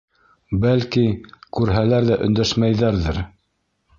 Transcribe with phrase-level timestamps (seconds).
[0.63, 1.03] Бәлки,
[1.59, 3.23] күрһәләр ҙә өндәшмәйҙәрҙер...